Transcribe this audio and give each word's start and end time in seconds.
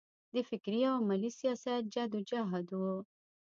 د 0.33 0.35
فکري 0.49 0.81
او 0.89 0.95
عملي 1.03 1.31
سیاست 1.39 1.81
جدوجهد 1.93 2.67
و. 2.73 2.81